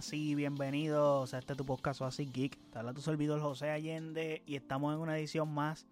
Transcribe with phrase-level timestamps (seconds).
[0.00, 2.58] buenas y bienvenidos a este tu podcast así geek.
[2.70, 5.86] Te habla tu servidor José Allende y estamos en una edición más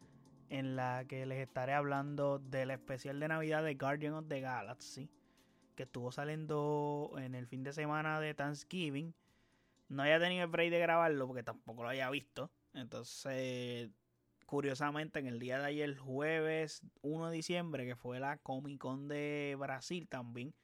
[0.48, 5.10] en la que les estaré hablando del especial de Navidad de Guardian of the Galaxy
[5.74, 9.14] que estuvo saliendo en el fin de semana de Thanksgiving.
[9.90, 12.50] No haya tenido el break de grabarlo porque tampoco lo haya visto.
[12.72, 13.90] Entonces,
[14.46, 19.06] curiosamente, en el día de ayer, jueves 1 de diciembre, que fue la Comic Con
[19.06, 20.54] de Brasil también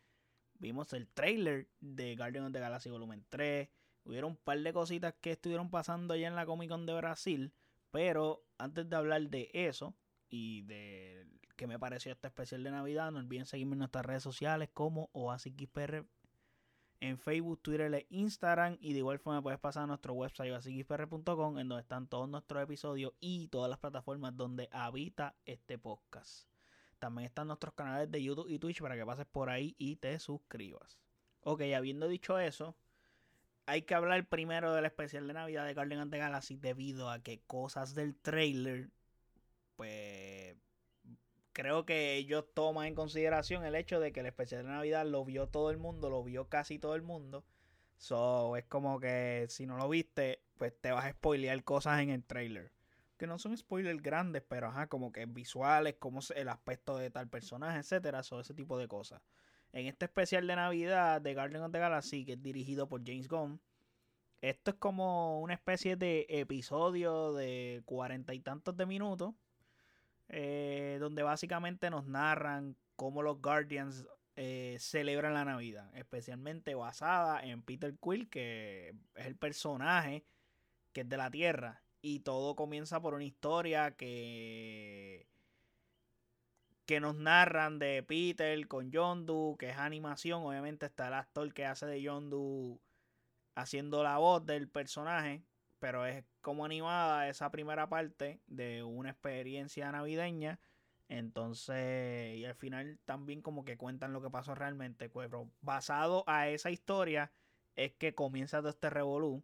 [0.65, 3.69] vimos el trailer de Guardian of the Galaxy Volumen 3.
[4.05, 7.53] Hubieron un par de cositas que estuvieron pasando allá en la Comic Con de Brasil.
[7.91, 9.95] Pero antes de hablar de eso
[10.31, 14.23] y de qué me pareció este especial de Navidad, no olviden seguirme en nuestras redes
[14.23, 16.07] sociales como OasisXPR
[17.01, 18.79] en Facebook, Twitter e Instagram.
[18.81, 22.63] Y de igual forma puedes pasar a nuestro website oasisxpr.com en donde están todos nuestros
[22.63, 26.54] episodios y todas las plataformas donde habita este podcast.
[27.05, 30.19] También están nuestros canales de YouTube y Twitch para que pases por ahí y te
[30.19, 30.99] suscribas.
[31.43, 32.75] Ok, habiendo dicho eso,
[33.67, 37.23] hay que hablar primero del especial de Navidad de Guardian of the Galaxy debido a
[37.23, 38.89] que cosas del trailer,
[39.77, 40.57] pues
[41.53, 45.27] creo que ellos toman en consideración el hecho de que el especial de Navidad lo
[45.27, 47.45] vio todo el mundo, lo vio casi todo el mundo.
[47.99, 52.09] So, es como que si no lo viste, pues te vas a spoilear cosas en
[52.09, 52.73] el trailer
[53.17, 57.29] que no son spoilers grandes, pero ajá, como que visuales, como el aspecto de tal
[57.29, 59.23] personaje, etcétera, o ese tipo de cosas.
[59.73, 63.29] En este especial de Navidad de Guardian of the Galaxy, que es dirigido por James
[63.29, 63.61] Gunn,
[64.41, 69.35] esto es como una especie de episodio de cuarenta y tantos de minutos,
[70.29, 74.07] eh, donde básicamente nos narran cómo los Guardians
[74.37, 80.25] eh, celebran la Navidad, especialmente basada en Peter Quill, que es el personaje
[80.93, 85.27] que es de la Tierra y todo comienza por una historia que
[86.85, 91.65] que nos narran de Peter con Yondu, que es animación, obviamente está el actor que
[91.65, 92.79] hace de Yondu
[93.55, 95.43] haciendo la voz del personaje,
[95.79, 100.61] pero es como animada esa primera parte de una experiencia navideña.
[101.09, 105.09] Entonces, y al final también como que cuentan lo que pasó realmente.
[105.09, 107.33] Pero basado a esa historia
[107.77, 109.43] es que comienza todo este revolú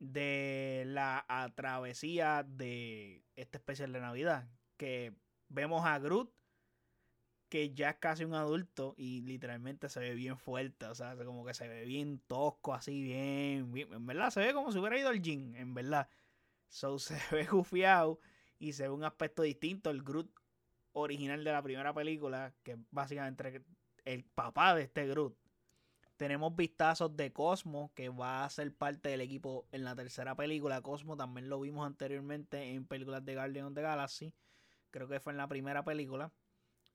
[0.00, 4.48] de la travesía de este especial de Navidad.
[4.76, 5.14] Que
[5.48, 6.32] vemos a Groot,
[7.48, 10.86] que ya es casi un adulto y literalmente se ve bien fuerte.
[10.86, 14.72] O sea, como que se ve bien tosco, así bien, En verdad, se ve como
[14.72, 16.08] si hubiera ido al gym, en verdad.
[16.68, 18.18] So se ve gufiado
[18.58, 19.90] y se ve un aspecto distinto.
[19.90, 20.30] El Groot
[20.92, 23.62] original de la primera película, que básicamente
[24.04, 25.36] el papá de este Groot.
[26.20, 30.82] Tenemos vistazos de Cosmo, que va a ser parte del equipo en la tercera película.
[30.82, 34.34] Cosmo también lo vimos anteriormente en películas de Guardian of the Galaxy.
[34.90, 36.30] Creo que fue en la primera película.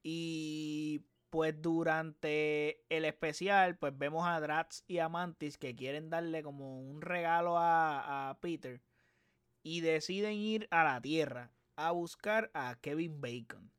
[0.03, 6.43] Y pues durante el especial, pues vemos a Drax y a Mantis que quieren darle
[6.43, 8.83] como un regalo a, a Peter.
[9.63, 13.74] Y deciden ir a la Tierra a buscar a Kevin Bacon.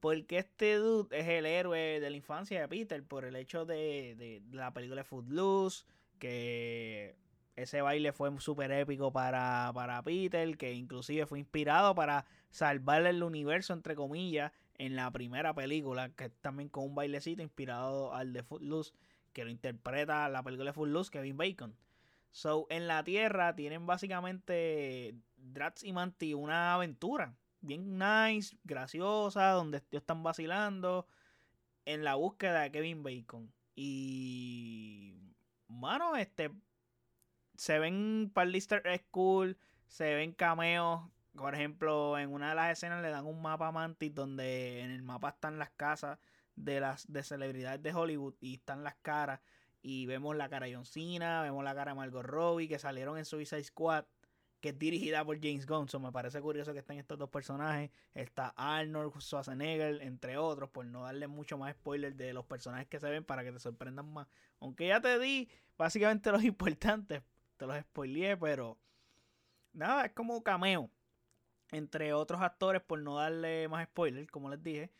[0.00, 4.42] Porque este dude es el héroe de la infancia de Peter por el hecho de,
[4.52, 5.84] la película de Footloose,
[6.18, 7.16] que
[7.56, 13.22] ese baile fue súper épico para, para Peter, que inclusive fue inspirado para salvarle el
[13.24, 18.44] universo, entre comillas, en la primera película, que también con un bailecito inspirado al de
[18.44, 18.92] Footloose,
[19.32, 21.76] que lo interpreta la película de Footloose, Kevin Bacon.
[22.30, 29.82] So, en la Tierra tienen básicamente Drax y Manti una aventura bien nice, graciosa, donde
[29.90, 31.06] están vacilando
[31.84, 33.52] en la búsqueda de Kevin Bacon.
[33.74, 35.14] Y,
[35.68, 36.50] mano, este,
[37.56, 41.02] se ven par de cool, se ven cameos.
[41.34, 44.90] Por ejemplo, en una de las escenas le dan un mapa a Mantis donde en
[44.90, 46.18] el mapa están las casas
[46.56, 49.40] de las de celebridades de Hollywood y están las caras.
[49.80, 53.16] Y vemos la cara de John Cena, vemos la cara de Margot Robbie que salieron
[53.16, 54.04] en Suicide Squad
[54.60, 55.86] que es dirigida por James Gunn.
[56.02, 57.90] me parece curioso que estén estos dos personajes.
[58.14, 62.98] Está Arnold Schwarzenegger, entre otros, por no darle mucho más spoiler de los personajes que
[62.98, 64.26] se ven para que te sorprendan más.
[64.60, 67.22] Aunque ya te di básicamente los importantes,
[67.56, 68.78] te los spoileé, pero
[69.72, 70.90] nada, es como cameo.
[71.70, 74.90] Entre otros actores, por no darle más spoiler, como les dije.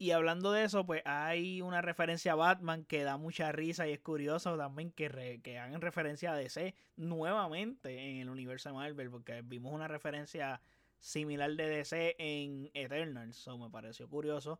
[0.00, 3.92] Y hablando de eso, pues hay una referencia a Batman que da mucha risa y
[3.92, 9.10] es curioso también que, que hagan referencia a DC nuevamente en el universo de Marvel,
[9.10, 10.62] porque vimos una referencia
[11.00, 14.58] similar de DC en Eternals, eso me pareció curioso.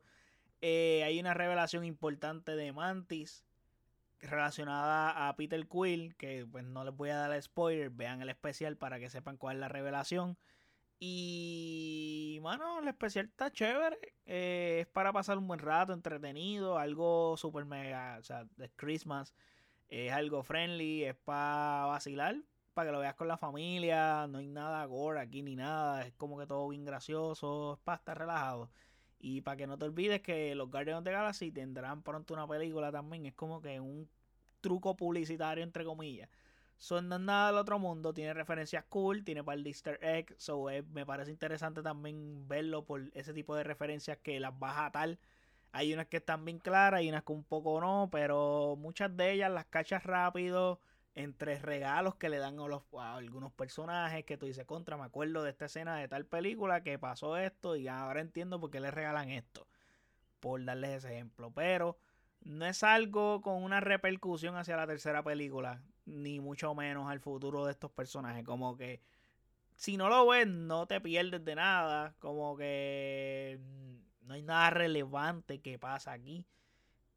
[0.60, 3.42] Eh, hay una revelación importante de Mantis
[4.20, 8.76] relacionada a Peter Quill, que pues no les voy a dar spoiler, vean el especial
[8.76, 10.36] para que sepan cuál es la revelación.
[11.02, 13.98] Y, bueno, el especial está chévere.
[14.26, 19.34] Eh, es para pasar un buen rato, entretenido, algo super mega, o sea, de Christmas.
[19.88, 22.36] Es algo friendly, es para vacilar,
[22.74, 24.26] para que lo veas con la familia.
[24.28, 26.06] No hay nada gore aquí ni nada.
[26.06, 27.74] Es como que todo bien gracioso.
[27.74, 28.70] Es para estar relajado.
[29.18, 32.92] Y para que no te olvides que los Guardians the Galaxy tendrán pronto una película
[32.92, 33.26] también.
[33.26, 34.08] Es como que un
[34.60, 36.28] truco publicitario, entre comillas.
[36.80, 41.04] Son nada del otro mundo, tiene referencias cool, tiene par de easter eggs, so me
[41.04, 45.18] parece interesante también verlo por ese tipo de referencias que las baja tal.
[45.72, 49.30] Hay unas que están bien claras y unas que un poco no, pero muchas de
[49.32, 50.80] ellas las cachas rápido
[51.14, 55.04] entre regalos que le dan a, los, a algunos personajes que tú dices, contra, me
[55.04, 58.80] acuerdo de esta escena de tal película que pasó esto y ahora entiendo por qué
[58.80, 59.66] le regalan esto,
[60.40, 61.98] por darles ese ejemplo, pero
[62.42, 67.64] no es algo con una repercusión hacia la tercera película, ni mucho menos al futuro
[67.64, 68.44] de estos personajes.
[68.44, 69.00] Como que
[69.76, 72.14] si no lo ves, no te pierdes de nada.
[72.18, 73.58] Como que
[74.22, 76.46] no hay nada relevante que pasa aquí.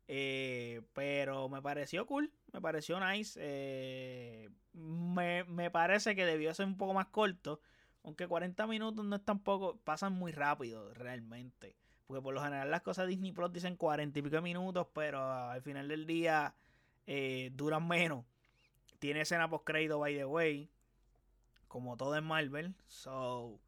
[0.07, 3.39] Eh, pero me pareció cool, me pareció nice.
[3.41, 7.61] Eh, me, me, parece que debió ser un poco más corto.
[8.03, 11.77] Aunque 40 minutos no es tampoco, pasan muy rápido realmente.
[12.07, 15.61] Porque por lo general las cosas Disney Plus dicen 40 y pico minutos, pero al
[15.61, 16.53] final del día
[17.07, 18.25] eh, duran menos.
[18.99, 20.69] Tiene escena post crédito, by the way.
[21.67, 22.75] Como todo en Marvel.
[22.87, 23.59] So.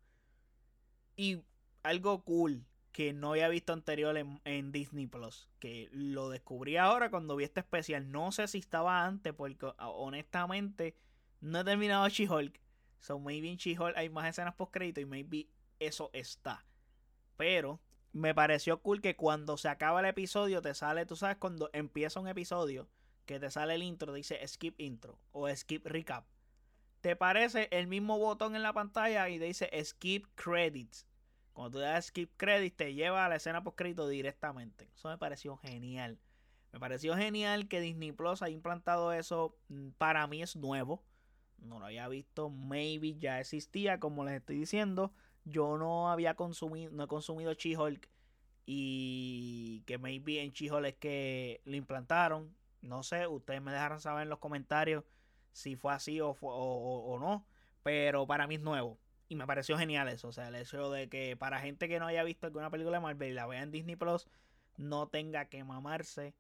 [1.16, 1.42] Y
[1.84, 5.50] algo cool que no había visto anterior en, Disney Plus.
[5.60, 8.10] Que lo descubrí ahora cuando vi este especial.
[8.10, 10.96] No sé si estaba antes, porque ah, honestamente
[11.42, 12.60] no he terminado She-Hulk.
[13.00, 15.50] So maybe en She-Hulk hay más escenas post crédito y maybe
[15.80, 16.66] eso está.
[17.36, 17.82] Pero
[18.16, 22.22] me pareció cool que cuando se acaba el episodio te sale, tú sabes, cuando empieza
[22.22, 22.88] un episodio,
[23.26, 26.26] que te sale el intro, dice skip intro o skip recap.
[27.02, 31.06] Te parece el mismo botón en la pantalla y te dice skip credits.
[31.52, 34.90] Cuando tú das skip credits te lleva a la escena post crédito directamente.
[34.96, 36.18] Eso me pareció genial.
[36.72, 39.58] Me pareció genial que Disney Plus haya implantado eso.
[39.68, 41.04] Mm, para mí es nuevo.
[41.58, 42.50] No lo había visto.
[42.50, 45.12] Maybe ya existía, como les estoy diciendo
[45.46, 48.10] yo no había consumido, no he consumido She-Hulk
[48.66, 52.54] y que maybe en She-Hulk es que lo implantaron.
[52.82, 55.04] No sé, ustedes me dejaron saber en los comentarios
[55.52, 57.46] si fue así o, o, no,
[57.84, 59.00] pero para mí es nuevo.
[59.28, 62.08] Y me pareció genial eso, o sea, el hecho de que para gente que no
[62.08, 64.28] haya visto alguna película de Marvel y la vea en Disney Plus,
[64.78, 66.36] no tenga que mamarse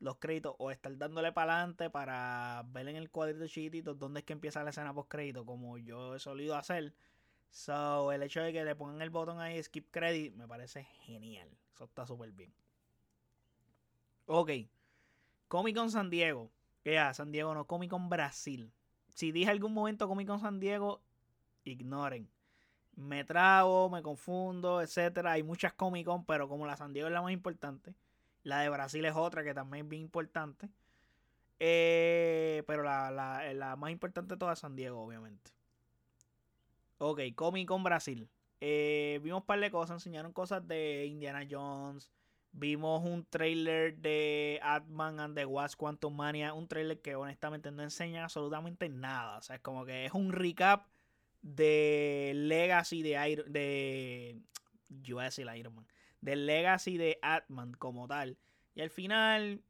[0.00, 4.26] los créditos o estar dándole para adelante para ver en el cuadrito chiquitito dónde es
[4.26, 6.94] que empieza la escena post crédito, como yo he solido hacer
[7.50, 11.48] So, el hecho de que le pongan el botón ahí, skip credit, me parece genial.
[11.74, 12.52] Eso está súper bien.
[14.26, 14.50] Ok.
[15.48, 16.50] Comic Con San Diego.
[16.82, 18.72] Que ya, San Diego no, Comic Con Brasil.
[19.08, 21.00] Si dije algún momento Comic Con San Diego,
[21.64, 22.30] ignoren.
[22.94, 25.32] Me trago, me confundo, etcétera.
[25.32, 27.94] Hay muchas Comic Con, pero como la San Diego es la más importante,
[28.42, 30.68] la de Brasil es otra que también es bien importante.
[31.60, 35.57] Eh, pero la, la, la más importante de todas es San Diego, obviamente.
[36.98, 38.28] Ok, Comic Con Brasil.
[38.60, 42.10] Eh, vimos un par de cosas, enseñaron cosas de Indiana Jones.
[42.50, 46.54] Vimos un trailer de Atman and the Wasp Quantum Mania.
[46.54, 49.38] Un trailer que honestamente no enseña absolutamente nada.
[49.38, 50.88] O sea, es como que es un recap
[51.40, 53.52] de Legacy de Iron.
[53.52, 54.40] De.
[54.88, 55.86] Yo voy a decir Iron Man.
[56.20, 58.38] De Legacy de Atman como tal.
[58.74, 59.62] Y al final.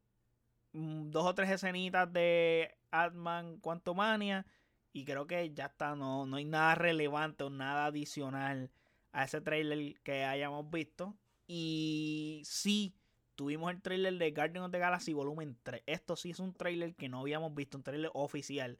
[0.73, 4.47] Mm, dos o tres escenitas de Atman Quantum Mania
[4.93, 8.71] y creo que ya está, no, no hay nada relevante o nada adicional
[9.13, 11.17] a ese trailer que hayamos visto.
[11.47, 12.95] Y sí,
[13.35, 15.83] tuvimos el trailer de Guardian of the Galaxy Volumen 3.
[15.87, 18.79] Esto sí es un trailer que no habíamos visto, un trailer oficial.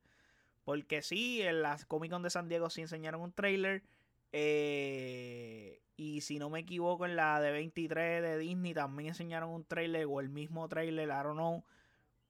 [0.65, 3.83] Porque sí, en las Comic Con de San Diego sí enseñaron un trailer.
[4.33, 9.65] Eh, y si no me equivoco, en la de 23 de Disney también enseñaron un
[9.65, 11.65] trailer o el mismo trailer, I don't know.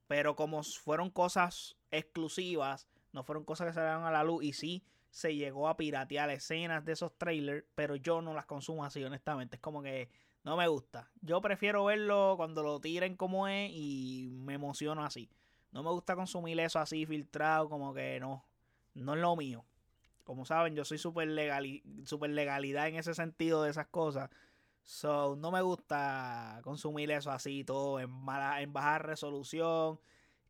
[0.07, 4.83] Pero como fueron cosas exclusivas, no fueron cosas que salieron a la luz y sí
[5.11, 9.55] se llegó a piratear escenas de esos trailers, pero yo no las consumo así, honestamente.
[9.55, 10.09] Es como que
[10.43, 11.09] no me gusta.
[11.21, 15.29] Yo prefiero verlo cuando lo tiren como es y me emociono así.
[15.71, 18.45] No me gusta consumir eso así filtrado, como que no,
[18.93, 19.65] no es lo mío.
[20.23, 21.65] Como saben, yo soy súper legal,
[22.05, 24.29] super legalidad en ese sentido de esas cosas.
[24.83, 28.11] So, no me gusta consumir eso así, todo en,
[28.59, 29.99] en baja resolución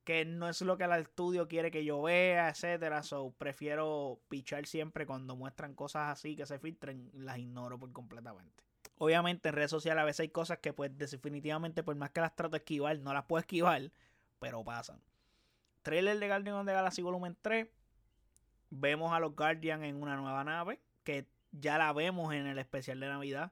[0.10, 3.04] que no es lo que el estudio quiere que yo vea, etcétera.
[3.04, 8.64] So, prefiero pichar siempre cuando muestran cosas así que se filtren, las ignoro por completamente.
[8.98, 12.36] Obviamente en redes sociales a veces hay cosas que pues definitivamente por más que las
[12.36, 13.92] trato de esquivar, no las puedo esquivar,
[14.40, 15.00] pero pasan.
[15.84, 17.68] Trailer de Guardian of the Galaxy Volumen 3.
[18.72, 23.00] Vemos a los Guardians en una nueva nave, que ya la vemos en el especial
[23.00, 23.52] de Navidad.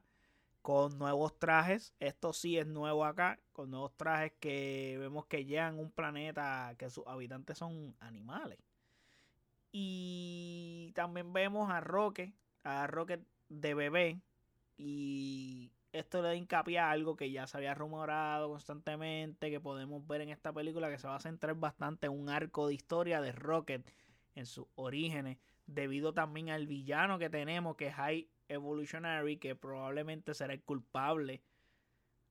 [0.62, 1.94] Con nuevos trajes.
[2.00, 6.90] Esto sí es nuevo acá, con nuevos trajes que vemos que llegan un planeta que
[6.90, 8.58] sus habitantes son animales.
[9.72, 12.32] Y también vemos a Rocket,
[12.64, 14.20] a Rocket de bebé.
[14.76, 20.06] Y esto le da hincapié a algo que ya se había rumorado constantemente, que podemos
[20.06, 23.20] ver en esta película, que se va a centrar bastante en un arco de historia
[23.20, 23.84] de Rocket
[24.34, 30.34] en sus orígenes, debido también al villano que tenemos, que es High Evolutionary, que probablemente
[30.34, 31.42] será el culpable,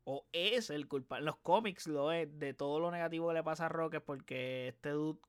[0.03, 3.67] o es el culpable, los cómics lo es, de todo lo negativo que le pasa
[3.67, 5.20] a Rocket, porque este dude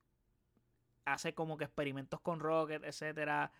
[1.04, 3.52] hace como que experimentos con Rocket, etcétera,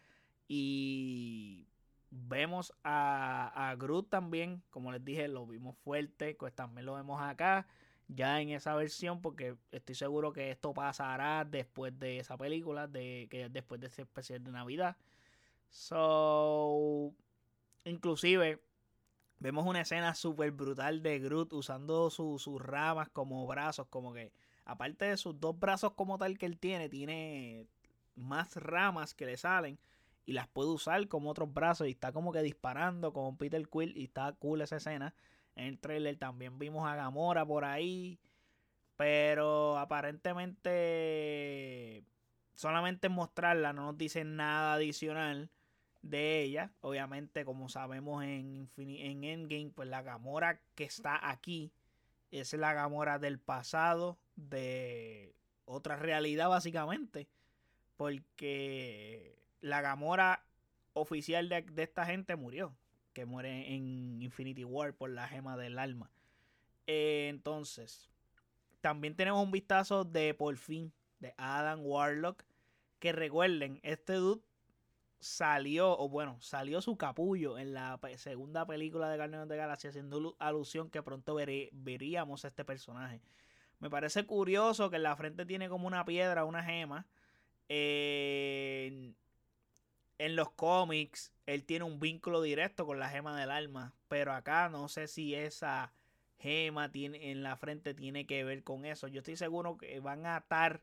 [0.49, 1.69] y
[2.11, 7.21] Vemos a, a Groot también, como les dije, lo vimos fuerte, pues también lo vemos
[7.21, 7.67] acá,
[8.09, 13.29] ya en esa versión, porque estoy seguro que esto pasará después de esa película, de
[13.31, 14.97] que después de ese especial de Navidad.
[15.69, 17.15] So,
[17.85, 18.61] inclusive
[19.39, 24.33] vemos una escena súper brutal de Groot usando sus ramas como brazos, como que
[24.65, 27.67] aparte de sus dos brazos como tal que él tiene, tiene
[28.17, 29.79] más ramas que le salen
[30.27, 33.97] y las puede usar como otros brazos y está como que disparando con Peter Quill
[33.97, 35.15] y está cool esa escena.
[35.59, 38.19] En el trailer también vimos a Gamora por ahí,
[38.97, 42.05] pero aparentemente
[42.55, 45.51] solamente mostrarla no nos dice nada adicional
[46.03, 46.73] de ella.
[46.81, 51.73] Obviamente, como sabemos en, en Endgame, pues la Gamora que está aquí
[52.31, 55.35] es la Gamora del pasado, de
[55.65, 57.29] otra realidad básicamente.
[57.97, 60.45] Porque la Gamora
[60.93, 62.75] oficial de, esta gente murió.
[63.19, 66.09] Que muere en Infinity War por la gema del alma.
[66.87, 68.09] Eh, entonces,
[68.81, 72.45] también tenemos un vistazo de por fin de Adam Warlock.
[73.01, 74.41] Que recuerden, este dude
[75.19, 80.37] salió, o bueno, salió su capullo en la segunda película de Guardians de Galaxia, haciendo
[80.39, 83.21] alusión que pronto veríamos a este personaje.
[83.81, 87.05] Me parece curioso que en la frente tiene como una piedra, una gema.
[87.69, 89.13] Eh,
[90.19, 94.69] en los cómics él tiene un vínculo directo con la gema del alma, pero acá
[94.69, 95.93] no sé si esa
[96.39, 99.09] gema tiene, en la frente tiene que ver con eso.
[99.09, 100.83] Yo estoy seguro que van a atar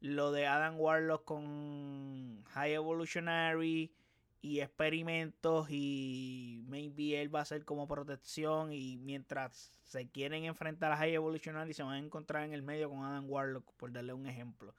[0.00, 3.92] lo de Adam Warlock con High Evolutionary
[4.42, 10.92] y experimentos y maybe él va a ser como protección y mientras se quieren enfrentar
[10.92, 14.14] a High Evolutionary se van a encontrar en el medio con Adam Warlock por darle
[14.14, 14.74] un ejemplo.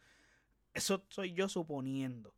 [0.73, 2.33] Eso soy yo suponiendo.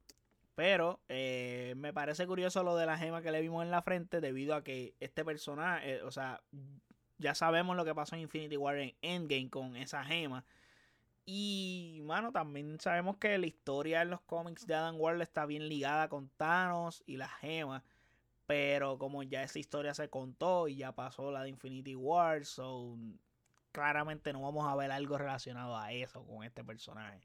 [0.55, 4.21] Pero eh, me parece curioso lo de la gema que le vimos en la frente
[4.21, 6.41] debido a que este personaje, eh, o sea,
[7.17, 10.45] ya sabemos lo que pasó en Infinity War en Endgame con esa gema.
[11.25, 15.69] Y, mano, también sabemos que la historia en los cómics de Adam Warlock está bien
[15.69, 17.83] ligada con Thanos y la gema.
[18.45, 22.97] Pero como ya esa historia se contó y ya pasó la de Infinity War, so
[23.71, 27.21] claramente no vamos a ver algo relacionado a eso con este personaje.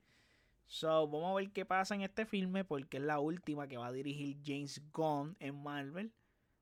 [0.71, 3.87] So, vamos a ver qué pasa en este filme porque es la última que va
[3.87, 6.13] a dirigir James Gunn en Marvel.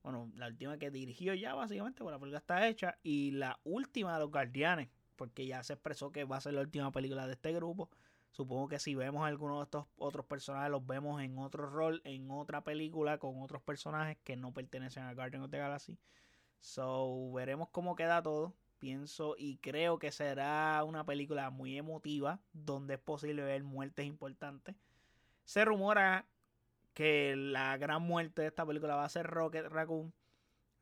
[0.05, 2.99] Bueno, la última que dirigió ya básicamente, porque la película está hecha.
[3.03, 6.61] Y la última de los Guardianes, porque ya se expresó que va a ser la
[6.61, 7.91] última película de este grupo.
[8.31, 12.01] Supongo que si vemos a algunos de estos otros personajes, los vemos en otro rol,
[12.05, 15.99] en otra película, con otros personajes que no pertenecen a Guardians of the Galaxy.
[16.61, 22.95] So, veremos cómo queda todo pienso y creo que será una película muy emotiva donde
[22.95, 24.77] es posible ver muertes importantes.
[25.45, 26.27] Se rumora
[26.95, 30.15] que la gran muerte de esta película va a ser Rocket Raccoon.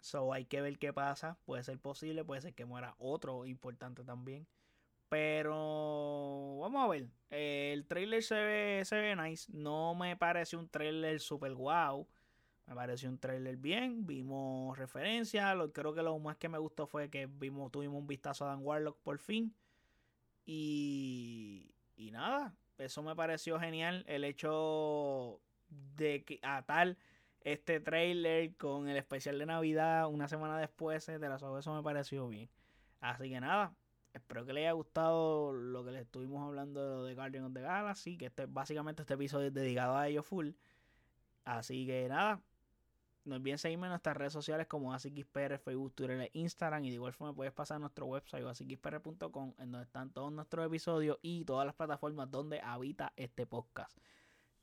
[0.01, 1.39] So hay que ver qué pasa.
[1.45, 4.47] Puede ser posible, puede ser que muera otro importante también.
[5.09, 7.09] Pero vamos a ver.
[7.31, 9.51] el trailer se ve, se ve nice.
[9.53, 12.07] No me parece un trailer super wow.
[12.67, 17.11] Me pareció un trailer bien, vimos referencias, creo que lo más que me gustó fue
[17.11, 19.55] que vimos, tuvimos un vistazo a Dan Warlock por fin.
[20.47, 26.97] Y, y nada, eso me pareció genial, el hecho de que atar
[27.41, 32.49] este trailer con el especial de Navidad una semana después, de eso me pareció bien.
[33.01, 33.77] Así que nada,
[34.15, 38.17] espero que les haya gustado lo que les estuvimos hablando de Guardian of the Galaxy,
[38.17, 40.51] que este, básicamente este episodio es dedicado a ellos full.
[41.45, 42.41] Así que nada,
[43.25, 46.85] no olviden seguirme en nuestras redes sociales como AsiXPR, Facebook, Twitter e Instagram.
[46.85, 50.67] Y de igual forma puedes pasar a nuestro website asiXPR.com en donde están todos nuestros
[50.67, 53.97] episodios y todas las plataformas donde habita este podcast.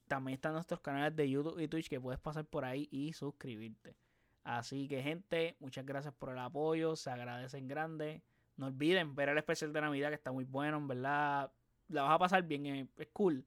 [0.07, 3.95] También están nuestros canales de YouTube y Twitch que puedes pasar por ahí y suscribirte.
[4.43, 8.21] Así que gente, muchas gracias por el apoyo, se agradecen grande.
[8.57, 11.51] No olviden ver el especial de Navidad que está muy bueno, en verdad.
[11.87, 13.45] La vas a pasar bien, eh, es cool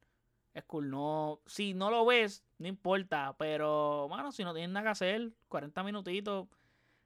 [0.54, 0.90] es cool.
[0.90, 3.34] No, si no lo ves, no importa.
[3.38, 6.46] Pero, mano, si no tienes nada que hacer, 40 minutitos,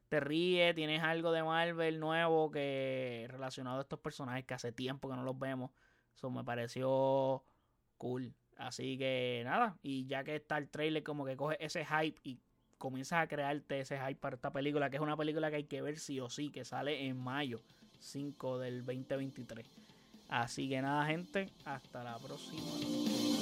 [0.08, 5.08] te ríe, tienes algo de Marvel nuevo que relacionado a estos personajes que hace tiempo
[5.08, 5.70] que no los vemos.
[6.14, 7.42] Eso me pareció
[7.96, 8.34] cool.
[8.56, 12.40] Así que nada, y ya que está el trailer como que coge ese hype y
[12.76, 15.80] comienzas a crearte ese hype para esta película, que es una película que hay que
[15.80, 17.60] ver sí o sí, que sale en mayo
[18.00, 19.64] 5 del 2023.
[20.28, 23.37] Así que nada, gente, hasta la próxima.